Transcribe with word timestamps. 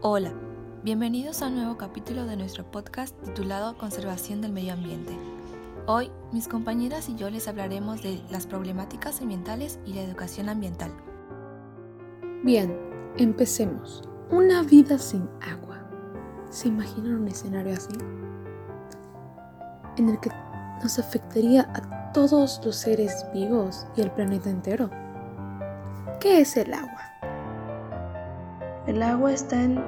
Hola, 0.00 0.30
bienvenidos 0.84 1.42
a 1.42 1.48
un 1.48 1.56
nuevo 1.56 1.76
capítulo 1.76 2.24
de 2.24 2.36
nuestro 2.36 2.62
podcast 2.70 3.20
titulado 3.24 3.76
Conservación 3.76 4.40
del 4.40 4.52
Medio 4.52 4.74
Ambiente. 4.74 5.12
Hoy, 5.88 6.12
mis 6.30 6.46
compañeras 6.46 7.08
y 7.08 7.16
yo 7.16 7.28
les 7.30 7.48
hablaremos 7.48 8.00
de 8.04 8.22
las 8.30 8.46
problemáticas 8.46 9.20
ambientales 9.20 9.80
y 9.84 9.94
la 9.94 10.02
educación 10.02 10.50
ambiental. 10.50 10.92
Bien, 12.44 12.78
empecemos. 13.16 14.04
Una 14.30 14.62
vida 14.62 14.98
sin 14.98 15.28
agua. 15.40 15.80
¿Se 16.48 16.68
imaginan 16.68 17.16
un 17.16 17.26
escenario 17.26 17.74
así? 17.74 17.98
En 19.96 20.10
el 20.10 20.20
que 20.20 20.30
nos 20.80 21.00
afectaría 21.00 21.62
a 21.74 22.12
todos 22.12 22.60
los 22.64 22.76
seres 22.76 23.26
vivos 23.34 23.84
y 23.96 24.02
el 24.02 24.12
planeta 24.12 24.48
entero. 24.48 24.90
¿Qué 26.20 26.42
es 26.42 26.56
el 26.56 26.72
agua? 26.72 27.17
El 28.88 29.02
agua 29.02 29.32
está 29.32 29.62
en, 29.62 29.84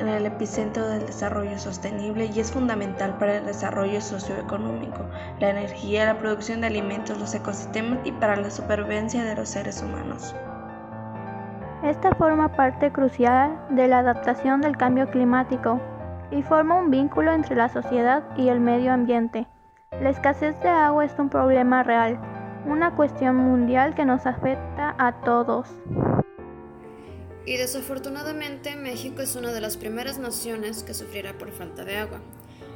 el 0.00 0.26
epicentro 0.26 0.84
del 0.88 1.06
desarrollo 1.06 1.56
sostenible 1.56 2.26
y 2.34 2.40
es 2.40 2.50
fundamental 2.50 3.16
para 3.16 3.36
el 3.36 3.46
desarrollo 3.46 4.00
socioeconómico, 4.00 5.04
la 5.38 5.50
energía, 5.50 6.06
la 6.06 6.18
producción 6.18 6.60
de 6.60 6.66
alimentos, 6.66 7.16
los 7.20 7.32
ecosistemas 7.32 8.00
y 8.02 8.10
para 8.10 8.34
la 8.34 8.50
supervivencia 8.50 9.22
de 9.22 9.36
los 9.36 9.50
seres 9.50 9.80
humanos. 9.80 10.34
Esta 11.84 12.12
forma 12.16 12.48
parte 12.48 12.90
crucial 12.90 13.56
de 13.70 13.86
la 13.86 14.00
adaptación 14.00 14.62
del 14.62 14.76
cambio 14.76 15.08
climático 15.10 15.80
y 16.32 16.42
forma 16.42 16.74
un 16.74 16.90
vínculo 16.90 17.32
entre 17.32 17.54
la 17.54 17.68
sociedad 17.68 18.24
y 18.36 18.48
el 18.48 18.58
medio 18.58 18.92
ambiente. 18.92 19.46
La 20.00 20.10
escasez 20.10 20.60
de 20.60 20.70
agua 20.70 21.04
es 21.04 21.16
un 21.20 21.28
problema 21.28 21.84
real, 21.84 22.18
una 22.66 22.96
cuestión 22.96 23.36
mundial 23.36 23.94
que 23.94 24.04
nos 24.04 24.26
afecta 24.26 24.96
a 24.98 25.20
todos. 25.20 25.72
Y 27.46 27.56
desafortunadamente 27.56 28.76
México 28.76 29.22
es 29.22 29.34
una 29.34 29.52
de 29.52 29.60
las 29.60 29.76
primeras 29.76 30.18
naciones 30.18 30.82
que 30.82 30.94
sufrirá 30.94 31.38
por 31.38 31.50
falta 31.50 31.84
de 31.84 31.96
agua. 31.96 32.20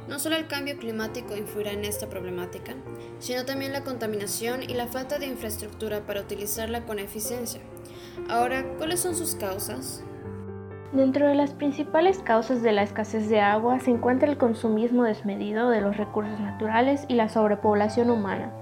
No 0.07 0.19
solo 0.19 0.35
el 0.35 0.47
cambio 0.47 0.77
climático 0.77 1.35
influirá 1.35 1.71
en 1.71 1.85
esta 1.85 2.07
problemática, 2.07 2.73
sino 3.19 3.45
también 3.45 3.73
la 3.73 3.83
contaminación 3.83 4.61
y 4.63 4.73
la 4.73 4.87
falta 4.87 5.17
de 5.17 5.25
infraestructura 5.27 6.01
para 6.05 6.21
utilizarla 6.21 6.85
con 6.85 6.99
eficiencia. 6.99 7.61
Ahora, 8.29 8.63
¿cuáles 8.77 8.99
son 8.99 9.15
sus 9.15 9.35
causas? 9.35 10.03
Dentro 10.91 11.27
de 11.27 11.35
las 11.35 11.53
principales 11.53 12.19
causas 12.19 12.61
de 12.61 12.71
la 12.71 12.83
escasez 12.83 13.29
de 13.29 13.41
agua 13.41 13.79
se 13.79 13.91
encuentra 13.91 14.29
el 14.29 14.37
consumismo 14.37 15.03
desmedido 15.03 15.69
de 15.69 15.81
los 15.81 15.97
recursos 15.97 16.39
naturales 16.39 17.05
y 17.07 17.15
la 17.15 17.27
sobrepoblación 17.27 18.09
humana. 18.09 18.53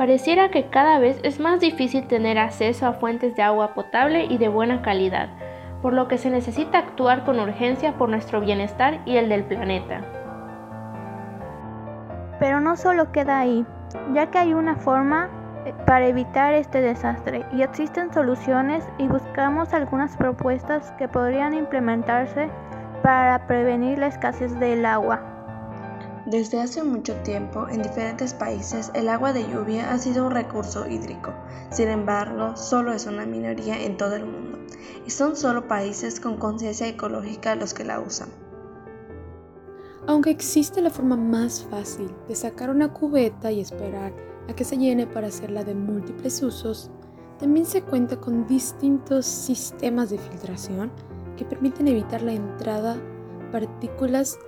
Pareciera 0.00 0.50
que 0.50 0.70
cada 0.70 0.98
vez 0.98 1.20
es 1.24 1.40
más 1.40 1.60
difícil 1.60 2.06
tener 2.06 2.38
acceso 2.38 2.86
a 2.86 2.94
fuentes 2.94 3.36
de 3.36 3.42
agua 3.42 3.74
potable 3.74 4.24
y 4.24 4.38
de 4.38 4.48
buena 4.48 4.80
calidad, 4.80 5.28
por 5.82 5.92
lo 5.92 6.08
que 6.08 6.16
se 6.16 6.30
necesita 6.30 6.78
actuar 6.78 7.26
con 7.26 7.38
urgencia 7.38 7.92
por 7.98 8.08
nuestro 8.08 8.40
bienestar 8.40 9.02
y 9.04 9.18
el 9.18 9.28
del 9.28 9.44
planeta. 9.44 10.00
Pero 12.38 12.60
no 12.60 12.76
solo 12.76 13.12
queda 13.12 13.40
ahí, 13.40 13.66
ya 14.14 14.30
que 14.30 14.38
hay 14.38 14.54
una 14.54 14.76
forma 14.76 15.28
eh, 15.66 15.74
para 15.84 16.06
evitar 16.06 16.54
este 16.54 16.80
desastre 16.80 17.44
y 17.52 17.60
existen 17.60 18.10
soluciones 18.10 18.88
y 18.96 19.06
buscamos 19.06 19.74
algunas 19.74 20.16
propuestas 20.16 20.92
que 20.92 21.08
podrían 21.08 21.52
implementarse 21.52 22.48
para 23.02 23.46
prevenir 23.46 23.98
la 23.98 24.06
escasez 24.06 24.58
del 24.58 24.86
agua. 24.86 25.29
Desde 26.26 26.60
hace 26.60 26.82
mucho 26.84 27.14
tiempo, 27.22 27.66
en 27.68 27.82
diferentes 27.82 28.34
países, 28.34 28.90
el 28.94 29.08
agua 29.08 29.32
de 29.32 29.42
lluvia 29.48 29.90
ha 29.90 29.98
sido 29.98 30.26
un 30.26 30.32
recurso 30.32 30.86
hídrico. 30.86 31.32
Sin 31.70 31.88
embargo, 31.88 32.56
solo 32.56 32.92
es 32.92 33.06
una 33.06 33.24
minoría 33.24 33.82
en 33.82 33.96
todo 33.96 34.16
el 34.16 34.26
mundo, 34.26 34.58
y 35.06 35.10
son 35.10 35.34
solo 35.34 35.66
países 35.66 36.20
con 36.20 36.36
conciencia 36.36 36.86
ecológica 36.86 37.54
los 37.54 37.72
que 37.72 37.84
la 37.84 38.00
usan. 38.00 38.28
Aunque 40.06 40.30
existe 40.30 40.82
la 40.82 40.90
forma 40.90 41.16
más 41.16 41.64
fácil 41.70 42.10
de 42.28 42.34
sacar 42.34 42.68
una 42.68 42.92
cubeta 42.92 43.50
y 43.50 43.60
esperar 43.60 44.12
a 44.46 44.52
que 44.52 44.64
se 44.64 44.76
llene 44.76 45.06
para 45.06 45.28
hacerla 45.28 45.64
de 45.64 45.74
múltiples 45.74 46.42
usos, 46.42 46.90
también 47.38 47.64
se 47.64 47.82
cuenta 47.82 48.20
con 48.20 48.46
distintos 48.46 49.24
sistemas 49.24 50.10
de 50.10 50.18
filtración 50.18 50.90
que 51.38 51.46
permiten 51.46 51.88
evitar 51.88 52.20
la 52.20 52.32
entrada 52.32 52.98
partículas 53.50 54.38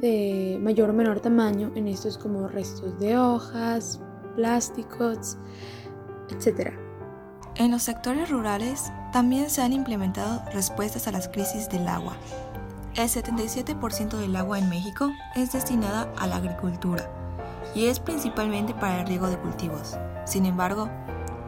de 0.00 0.58
mayor 0.60 0.90
o 0.90 0.92
menor 0.92 1.20
tamaño 1.20 1.72
en 1.74 1.88
estos 1.88 2.18
como 2.18 2.48
restos 2.48 2.98
de 2.98 3.18
hojas, 3.18 4.00
plásticos, 4.34 5.38
etc. 6.30 6.72
En 7.56 7.70
los 7.70 7.82
sectores 7.82 8.28
rurales 8.28 8.92
también 9.12 9.48
se 9.48 9.62
han 9.62 9.72
implementado 9.72 10.42
respuestas 10.52 11.08
a 11.08 11.12
las 11.12 11.28
crisis 11.28 11.68
del 11.68 11.88
agua. 11.88 12.16
El 12.94 13.08
77% 13.08 14.16
del 14.16 14.36
agua 14.36 14.58
en 14.58 14.68
México 14.68 15.10
es 15.34 15.52
destinada 15.52 16.12
a 16.16 16.26
la 16.26 16.36
agricultura 16.36 17.10
y 17.74 17.86
es 17.86 18.00
principalmente 18.00 18.74
para 18.74 19.00
el 19.00 19.06
riego 19.06 19.28
de 19.28 19.38
cultivos. 19.38 19.96
Sin 20.24 20.46
embargo, 20.46 20.88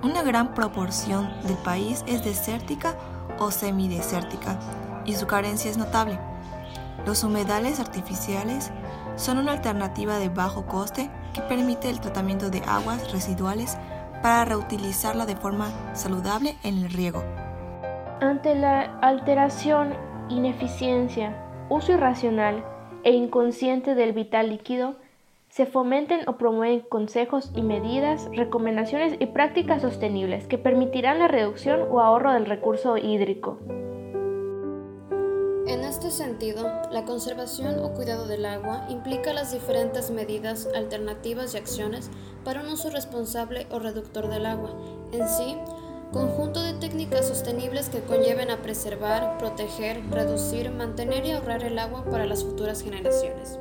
una 0.03 0.23
gran 0.23 0.55
proporción 0.55 1.29
del 1.45 1.57
país 1.57 2.05
es 2.07 2.25
desértica 2.25 2.97
o 3.39 3.51
semidesértica 3.51 4.59
y 5.05 5.15
su 5.15 5.27
carencia 5.27 5.71
es 5.71 5.79
notable. 5.79 6.19
Los 7.09 7.25
humedales 7.25 7.81
artificiales 7.81 8.71
son 9.17 9.39
una 9.39 9.53
alternativa 9.53 10.19
de 10.19 10.29
bajo 10.29 10.67
coste 10.67 11.09
que 11.33 11.41
permite 11.41 11.89
el 11.89 12.01
tratamiento 12.01 12.51
de 12.51 12.61
aguas 12.67 13.11
residuales 13.13 13.79
para 14.23 14.45
reutilizarla 14.45 15.25
de 15.25 15.35
forma 15.35 15.71
saludable 15.95 16.57
en 16.65 16.77
el 16.77 16.91
riego. 16.91 17.25
Ante 18.21 18.55
la 18.55 18.99
alteración, 19.01 19.95
ineficiencia, 20.29 21.35
uso 21.71 21.93
irracional 21.93 22.63
e 23.05 23.13
inconsciente 23.13 23.95
del 23.95 24.13
vital 24.13 24.51
líquido, 24.51 24.97
se 25.49 25.65
fomenten 25.65 26.29
o 26.29 26.37
promueven 26.37 26.81
consejos 26.81 27.53
y 27.57 27.63
medidas, 27.63 28.29
recomendaciones 28.35 29.17
y 29.19 29.25
prácticas 29.25 29.81
sostenibles 29.81 30.47
que 30.47 30.59
permitirán 30.59 31.21
la 31.21 31.29
reducción 31.29 31.89
o 31.91 32.01
ahorro 32.03 32.35
del 32.35 32.45
recurso 32.45 32.99
hídrico. 32.99 33.57
En 36.09 36.13
este 36.13 36.25
sentido, 36.25 36.67
la 36.91 37.05
conservación 37.05 37.81
o 37.81 37.93
cuidado 37.93 38.27
del 38.27 38.47
agua 38.47 38.87
implica 38.89 39.35
las 39.35 39.53
diferentes 39.53 40.11
medidas, 40.11 40.67
alternativas 40.75 41.53
y 41.53 41.59
acciones 41.59 42.09
para 42.47 42.63
un 42.63 42.69
uso 42.69 42.89
responsable 42.89 43.67
o 43.71 43.79
reductor 43.79 44.27
del 44.31 44.47
agua. 44.47 44.71
En 45.13 45.29
sí, 45.29 45.59
conjunto 46.11 46.63
de 46.63 46.73
técnicas 46.73 47.29
sostenibles 47.29 47.91
que 47.91 48.01
conlleven 48.01 48.51
a 48.51 48.63
preservar, 48.63 49.37
proteger, 49.37 50.01
reducir, 50.11 50.71
mantener 50.71 51.27
y 51.27 51.33
ahorrar 51.33 51.63
el 51.63 51.79
agua 51.79 52.07
para 52.11 52.25
las 52.25 52.43
futuras 52.43 52.81
generaciones. 52.81 53.61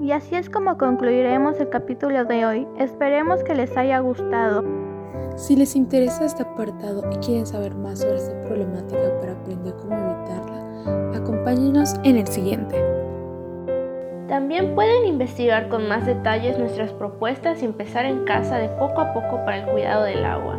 Y 0.00 0.12
así 0.12 0.36
es 0.36 0.48
como 0.48 0.78
concluiremos 0.78 1.60
el 1.60 1.68
capítulo 1.68 2.24
de 2.24 2.46
hoy. 2.46 2.66
Esperemos 2.78 3.44
que 3.44 3.54
les 3.54 3.76
haya 3.76 3.98
gustado. 3.98 4.64
Si 5.36 5.56
les 5.56 5.76
interesa 5.76 6.24
este 6.24 6.42
apartado 6.42 7.02
y 7.12 7.16
quieren 7.16 7.46
saber 7.46 7.74
más 7.74 7.98
sobre 7.98 8.16
esta 8.16 8.40
problemática 8.46 9.20
para 9.20 9.32
aprender 9.32 9.74
cómo 9.74 9.94
evitarla, 9.94 10.63
Acompáñenos 11.14 11.94
en 12.04 12.16
el 12.16 12.26
siguiente. 12.26 12.82
También 14.28 14.74
pueden 14.74 15.06
investigar 15.06 15.68
con 15.68 15.86
más 15.86 16.06
detalles 16.06 16.58
nuestras 16.58 16.92
propuestas 16.92 17.62
y 17.62 17.66
empezar 17.66 18.06
en 18.06 18.24
casa 18.24 18.56
de 18.58 18.68
poco 18.68 19.00
a 19.00 19.12
poco 19.12 19.44
para 19.44 19.58
el 19.58 19.66
cuidado 19.66 20.04
del 20.04 20.24
agua. 20.24 20.58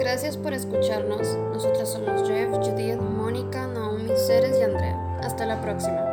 Gracias 0.00 0.36
por 0.36 0.52
escucharnos. 0.54 1.36
Nosotras 1.52 1.92
somos 1.92 2.28
Jeff, 2.28 2.50
Judith, 2.56 3.00
Mónica, 3.00 3.66
Naomi, 3.66 4.08
Ceres 4.26 4.58
y 4.58 4.62
Andrea. 4.62 4.96
Hasta 5.22 5.44
la 5.44 5.60
próxima. 5.60 6.07